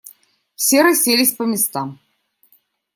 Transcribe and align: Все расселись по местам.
Все 0.55 0.81
расселись 0.81 1.35
по 1.35 1.43
местам. 1.43 1.99